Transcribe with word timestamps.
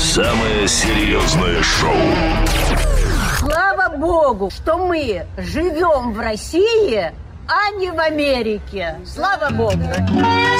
Самое 0.00 0.66
серьезное 0.66 1.62
шоу. 1.62 1.92
Слава 3.38 3.94
Богу, 3.98 4.50
что 4.50 4.78
мы 4.78 5.26
живем 5.36 6.14
в 6.14 6.18
России, 6.18 7.12
а 7.52 7.70
не 7.76 7.90
в 7.90 7.98
Америке. 7.98 8.96
Слава 9.04 9.50
Богу. 9.50 9.82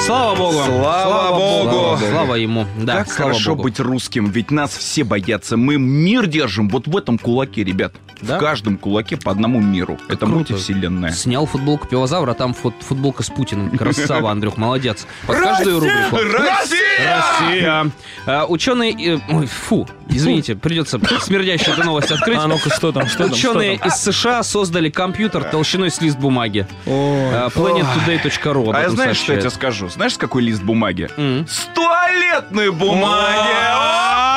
Слава 0.05 0.35
Богу. 0.35 0.61
Слава 0.65 1.37
Богу. 1.37 1.97
Слава 2.09 2.35
ему. 2.35 2.65
Да, 2.77 2.97
как 2.97 3.07
слава 3.11 3.31
хорошо 3.31 3.51
Богу. 3.51 3.63
быть 3.63 3.79
русским, 3.79 4.29
ведь 4.29 4.51
нас 4.51 4.71
все 4.75 5.03
боятся. 5.05 5.55
Мы 5.55 5.77
мир 5.77 6.27
держим 6.27 6.67
вот 6.69 6.87
в 6.87 6.97
этом 6.97 7.17
кулаке, 7.17 7.63
ребят. 7.63 7.93
Да? 8.21 8.37
В 8.37 8.39
каждом 8.39 8.77
кулаке 8.77 9.17
по 9.17 9.31
одному 9.31 9.59
миру. 9.61 9.97
Это 10.07 10.17
круто. 10.17 10.35
мультивселенная. 10.35 11.11
Снял 11.11 11.45
футболку 11.47 11.87
пивозавра, 11.87 12.31
а 12.31 12.33
там 12.35 12.53
фут- 12.53 12.75
футболка 12.81 13.23
с 13.23 13.29
Путиным. 13.31 13.75
Красава, 13.75 14.29
Андрюх, 14.29 14.57
молодец. 14.57 15.07
Под 15.25 15.37
каждую 15.37 15.79
рубрику. 15.79 16.17
Россия! 16.17 17.15
Россия! 17.15 17.91
А, 18.27 18.45
ученые... 18.45 19.15
э, 19.15 19.19
ой, 19.29 19.47
фу, 19.47 19.87
извините, 20.07 20.55
придется 20.55 20.99
смердящую 21.21 21.73
эту 21.73 21.83
новость 21.83 22.11
открыть. 22.11 22.37
А 22.37 22.47
ну-ка, 22.47 22.69
что 22.69 22.91
там, 22.91 23.07
что 23.07 23.27
там, 23.27 23.35
что 23.35 23.49
Ученые 23.49 23.79
там? 23.79 23.87
из 23.87 23.95
США 23.95 24.43
создали 24.43 24.89
компьютер 24.89 25.43
толщиной 25.45 25.89
с 25.89 25.99
лист 26.01 26.19
бумаги. 26.19 26.67
А, 26.85 27.47
planettoday.ru 27.49 28.71
А 28.73 28.77
я 28.79 28.83
этом 28.85 28.95
знаешь, 28.95 29.17
что 29.17 29.33
я 29.33 29.39
тебе 29.39 29.49
скажу? 29.49 29.89
Знаешь, 29.89 30.17
какой 30.17 30.43
лист 30.43 30.61
бумаги? 30.61 31.09
С 31.47 31.67
туалетной 31.73 32.71
бумаги! 32.71 33.49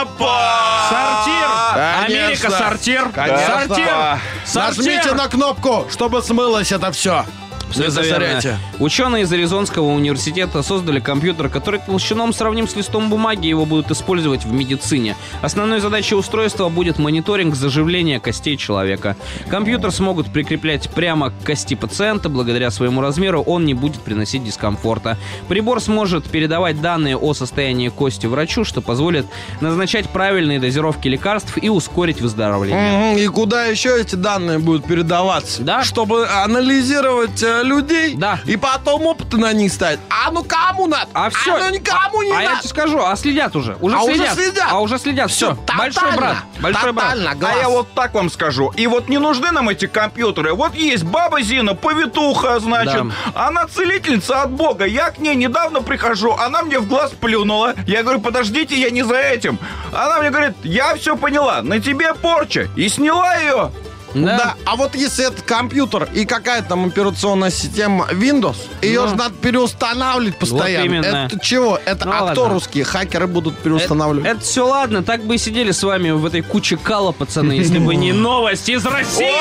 Опа! 0.02 0.88
Сортир! 0.90 2.04
Америка, 2.04 2.50
сортир! 2.50 3.08
Сортир! 3.14 4.20
Нажмите 4.54 5.12
на 5.14 5.28
кнопку, 5.28 5.86
чтобы 5.90 6.22
смылось 6.22 6.72
это 6.72 6.92
все. 6.92 7.24
Не 7.70 7.78
верно. 7.78 7.91
засоряйте. 7.91 8.59
Ученые 8.78 9.23
из 9.24 9.32
Аризонского 9.32 9.86
университета 9.86 10.62
создали 10.62 11.00
компьютер, 11.00 11.48
который 11.48 11.80
толщином 11.80 12.32
сравним 12.32 12.68
с 12.68 12.77
листом 12.77 13.10
бумаги, 13.10 13.46
его 13.46 13.66
будут 13.66 13.91
использовать 13.91 14.45
в 14.45 14.52
медицине. 14.52 15.16
Основной 15.42 15.80
задачей 15.80 16.14
устройства 16.14 16.69
будет 16.69 16.98
мониторинг 16.98 17.55
заживления 17.55 18.20
костей 18.20 18.56
человека. 18.56 19.16
Компьютер 19.48 19.91
смогут 19.91 20.33
прикреплять 20.33 20.91
прямо 20.91 21.30
к 21.30 21.44
кости 21.44 21.75
пациента, 21.75 22.28
благодаря 22.28 22.70
своему 22.70 23.00
размеру 23.00 23.42
он 23.42 23.64
не 23.64 23.75
будет 23.75 24.00
приносить 24.00 24.44
дискомфорта. 24.44 25.16
Прибор 25.48 25.81
сможет 25.81 26.25
передавать 26.25 26.81
данные 26.81 27.16
о 27.16 27.34
состоянии 27.34 27.88
кости 27.88 28.27
врачу, 28.27 28.64
что 28.64 28.81
позволит 28.81 29.27
назначать 29.60 30.08
правильные 30.08 30.58
дозировки 30.60 31.08
лекарств 31.08 31.58
и 31.60 31.69
ускорить 31.69 32.20
выздоровление. 32.20 33.22
И 33.22 33.27
куда 33.28 33.64
еще 33.66 34.00
эти 34.00 34.14
данные 34.14 34.58
будут 34.58 34.84
передаваться? 34.84 35.62
Да. 35.62 35.83
Чтобы 35.84 36.27
анализировать 36.27 37.42
э, 37.60 37.62
людей 37.64 38.14
Да. 38.16 38.38
и 38.47 38.56
потом 38.56 39.06
опыты 39.06 39.36
на 39.36 39.52
них 39.52 39.72
ставить. 39.72 40.00
А 40.10 40.30
ну 40.30 40.44
кому 40.44 40.86
надо? 40.86 41.08
А 41.14 41.30
все. 41.30 41.56
ну 41.56 41.70
никому 41.70 42.22
не 42.22 42.33
а 42.33 42.41
я 42.42 42.48
надо. 42.50 42.60
тебе 42.62 42.69
скажу, 42.70 43.00
а 43.05 43.14
следят 43.16 43.55
уже. 43.56 43.77
Уже 43.80 43.97
А 43.97 44.02
уже 44.02 44.14
следят. 44.14 44.34
следят. 44.34 44.69
А 44.70 44.80
уже 44.80 44.98
следят. 44.98 45.30
Все. 45.30 45.55
Всё, 45.55 45.77
Большой 45.77 45.94
тотально, 46.02 46.16
брат. 46.16 46.36
Большой 46.60 46.92
брат. 46.92 47.05
тотально, 47.10 47.34
глаз. 47.34 47.52
А 47.55 47.58
я 47.58 47.69
вот 47.69 47.92
так 47.94 48.14
вам 48.14 48.30
скажу. 48.30 48.72
И 48.77 48.86
вот 48.86 49.08
не 49.08 49.19
нужны 49.19 49.50
нам 49.50 49.69
эти 49.69 49.86
компьютеры. 49.86 50.55
Вот 50.55 50.75
есть 50.75 51.05
баба 51.05 51.41
Зина, 51.42 51.75
повитуха, 51.75 52.58
значит. 52.60 53.02
Да. 53.34 53.47
Она 53.47 53.66
целительница 53.66 54.42
от 54.42 54.50
Бога. 54.50 54.84
Я 54.86 55.10
к 55.10 55.19
ней 55.19 55.34
недавно 55.34 55.80
прихожу, 55.82 56.32
она 56.32 56.62
мне 56.62 56.78
в 56.78 56.88
глаз 56.88 57.12
плюнула. 57.20 57.75
Я 57.86 58.02
говорю, 58.02 58.20
подождите, 58.20 58.78
я 58.80 58.91
не 58.91 59.02
за 59.02 59.16
этим. 59.16 59.58
Она 59.92 60.20
мне 60.20 60.30
говорит, 60.30 60.55
я 60.62 60.94
все 60.97 61.16
поняла, 61.16 61.62
на 61.62 61.80
тебе 61.80 62.14
порча. 62.14 62.69
И 62.77 62.88
сняла 62.88 63.34
ее. 63.36 63.70
Да. 64.14 64.36
Да, 64.38 64.54
а 64.64 64.76
вот 64.76 64.94
если 64.94 65.26
это 65.26 65.42
компьютер 65.42 66.08
и 66.14 66.24
какая-то 66.24 66.68
там 66.70 66.86
операционная 66.86 67.50
система 67.50 68.06
Windows, 68.12 68.56
ее 68.80 69.02
Ну. 69.02 69.08
же 69.08 69.16
надо 69.16 69.34
переустанавливать 69.34 70.38
постоянно. 70.38 70.84
именно. 70.84 71.26
Это 71.26 71.38
чего? 71.40 71.78
Это 71.84 72.06
Ну, 72.06 72.12
а 72.12 72.30
кто 72.32 72.42
ладно. 72.42 72.54
русские 72.54 72.84
хакеры 72.84 73.26
будут 73.26 73.58
переустанавливать? 73.58 74.28
Это 74.30 74.40
все 74.40 74.66
ладно, 74.66 75.02
так 75.02 75.24
бы 75.24 75.34
и 75.34 75.38
сидели 75.38 75.72
с 75.72 75.82
вами 75.82 76.10
в 76.12 76.24
этой 76.26 76.42
куче 76.42 76.76
кала, 76.76 77.12
пацаны, 77.12 77.52
если 77.52 77.78
бы 77.78 77.94
не 77.96 78.12
новость 78.24 78.68
из 78.68 78.84
России! 78.86 79.32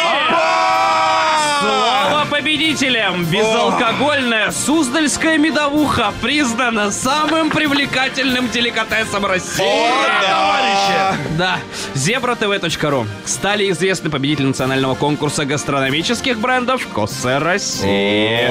Слово 1.61 2.25
победителям! 2.29 3.23
Безалкогольная 3.25 4.51
Суздальская 4.51 5.37
медовуха 5.37 6.11
признана 6.21 6.91
самым 6.91 7.49
привлекательным 7.49 8.49
деликатесом 8.49 9.25
России! 9.25 9.63
Да. 11.37 11.57
Зебра.тв.ру 11.93 13.05
Стали 13.25 13.69
известны 13.69 14.09
победители 14.09 14.47
национального 14.47 14.95
конкурса 14.95 15.45
гастрономических 15.45 16.39
брендов 16.39 16.87
Косе 16.87 17.37
России. 17.37 18.49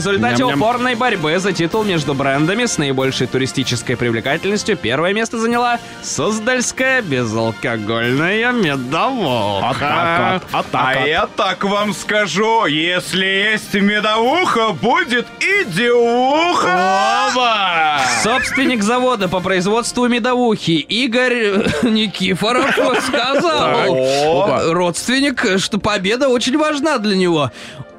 В 0.00 0.12
результате 0.12 0.38
Ням-ням. 0.44 0.60
упорной 0.60 0.94
борьбы 0.94 1.38
за 1.38 1.52
титул 1.52 1.84
между 1.84 2.14
брендами 2.14 2.64
с 2.64 2.78
наибольшей 2.78 3.26
туристической 3.26 3.96
привлекательностью 3.96 4.76
первое 4.76 5.12
место 5.12 5.38
заняла 5.38 5.78
Суздальская 6.02 7.02
безалкогольная 7.02 8.52
медовуха. 8.52 10.40
А 10.72 10.94
я 11.06 11.26
так 11.26 11.64
вам 11.64 11.92
скажу, 11.92 12.66
если 12.66 13.24
есть 13.26 13.74
медовуха, 13.74 14.72
будет 14.72 15.26
и 15.40 15.64
девуха. 15.66 18.00
Собственник 18.22 18.82
завода 18.82 19.28
по 19.28 19.40
производству 19.40 20.08
медовухи 20.08 20.72
Игорь 20.72 21.66
Никифоров 21.82 22.70
сказал, 23.06 24.72
родственник, 24.72 25.60
что 25.60 25.78
победа 25.78 26.28
очень 26.28 26.56
важна 26.56 26.98
для 26.98 27.16
него. 27.16 27.50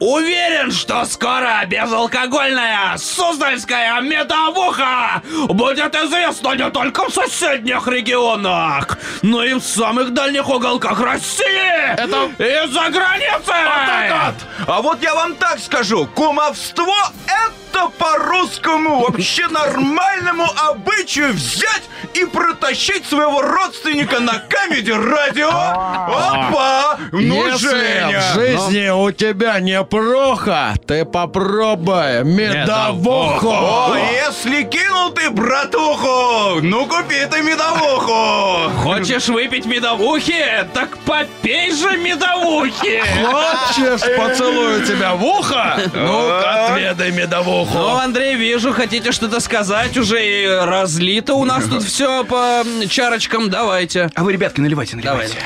Уверен, 0.02 0.72
что 0.72 1.06
скоро 1.06 1.64
безалкогольная 1.68 2.98
Суздальская 2.98 4.02
медовуха 4.02 5.22
будет 5.48 5.94
известна 5.94 6.56
не 6.56 6.68
только 6.72 7.08
в 7.08 7.14
соседних 7.14 7.88
регионах, 7.88 8.98
но 9.22 9.44
и 9.44 9.54
в 9.54 9.62
самых 9.62 10.12
дальних 10.12 10.50
уголках 10.50 11.00
России 11.00 11.94
и 12.40 12.68
за 12.72 12.90
границей. 12.90 14.34
А 14.68 14.82
вот 14.82 15.04
я 15.04 15.14
вам 15.14 15.36
так 15.36 15.60
скажу, 15.60 16.08
кумовство 16.16 16.96
это 17.28 17.61
по-русскому 17.98 19.00
вообще 19.02 19.48
нормальному 19.48 20.46
обычаю 20.70 21.34
взять 21.34 21.84
и 22.14 22.26
протащить 22.26 23.06
своего 23.08 23.42
родственника 23.42 24.20
на 24.20 24.40
камеди 24.40 24.92
радио. 24.92 25.50
Опа! 25.50 26.98
Ну, 27.12 27.48
Если 27.48 27.70
Женя! 27.70 28.20
в 28.20 28.34
жизни 28.36 28.90
у 28.90 29.12
тебя 29.12 29.60
не 29.60 29.82
проха, 29.84 30.74
ты 30.88 31.06
попробуй 31.06 32.24
медовуху. 32.24 33.50
О, 33.50 33.96
если 33.98 34.64
кинул 34.64 35.12
ты 35.12 35.30
братуху, 35.30 36.62
ну 36.62 36.86
купи 36.86 37.26
ты 37.30 37.42
медовуху. 37.42 38.70
Хочешь 38.82 39.28
выпить 39.30 39.66
медовухи? 39.66 40.44
Так 40.74 40.98
попей 41.00 41.72
же 41.74 41.98
медовухи! 41.98 43.02
Хочешь, 43.26 44.18
поцелую 44.18 44.86
тебя 44.86 45.14
в 45.16 45.24
ухо? 45.24 45.78
Ну-ка, 45.94 46.66
отведай 46.68 47.12
медовуху. 47.12 47.71
Ну, 47.74 47.96
Андрей, 47.96 48.36
вижу, 48.36 48.74
хотите 48.74 49.12
что-то 49.12 49.40
сказать, 49.40 49.98
уже 49.98 50.20
и 50.26 50.46
разлито 50.48 51.34
у 51.36 51.46
нас 51.46 51.66
тут 51.66 51.84
все 51.84 52.24
по 52.26 52.64
чарочкам, 52.90 53.50
давайте. 53.50 54.10
А 54.16 54.24
вы, 54.24 54.34
ребятки, 54.34 54.60
наливайте, 54.62 54.98
наливайте. 54.98 55.38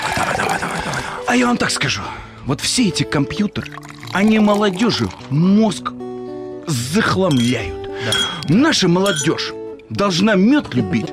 А 1.27 1.35
я 1.35 1.47
вам 1.47 1.57
так 1.57 1.69
скажу. 1.71 2.01
Вот 2.45 2.61
все 2.61 2.87
эти 2.87 3.03
компьютеры, 3.03 3.71
они 4.13 4.39
молодежи 4.39 5.07
мозг 5.29 5.91
захламляют. 6.67 7.89
Наша 8.49 8.87
молодежь 8.87 9.51
должна 9.89 10.35
мед 10.35 10.73
любить, 10.73 11.07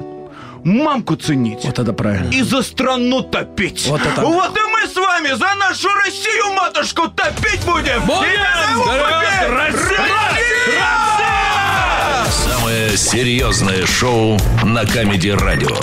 мамку 0.64 1.16
ценить. 1.16 1.64
Вот 1.64 1.78
это 1.78 1.92
правильно. 1.92 2.30
И 2.30 2.42
за 2.42 2.62
страну 2.62 3.22
топить. 3.22 3.86
Вот 3.86 4.00
это- 4.00 4.22
Вот 4.22 4.56
и 4.56 4.60
мы 4.60 4.88
с 4.88 4.96
вами 4.96 5.28
за 5.34 5.54
нашу 5.56 5.88
Россию, 6.04 6.52
матушку, 6.54 7.08
топить 7.08 7.60
будем. 7.66 8.00
Будем! 8.06 8.22
И! 9.28 9.31
Серьезное 13.12 13.84
шоу 13.84 14.38
на 14.64 14.86
Камеди 14.86 15.28
Радио. 15.28 15.76